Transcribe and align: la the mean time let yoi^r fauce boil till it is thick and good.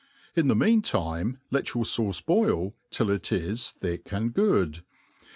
la 0.35 0.41
the 0.41 0.55
mean 0.55 0.81
time 0.81 1.37
let 1.51 1.65
yoi^r 1.65 1.85
fauce 1.85 2.25
boil 2.25 2.73
till 2.89 3.11
it 3.11 3.31
is 3.31 3.69
thick 3.69 4.11
and 4.11 4.33
good. 4.33 4.83